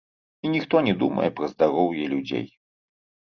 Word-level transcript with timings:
І 0.47 0.53
ніхто 0.53 0.79
не 0.87 0.93
думае 1.03 1.27
пра 1.39 1.49
здароўе 1.51 2.05
людзей. 2.13 2.47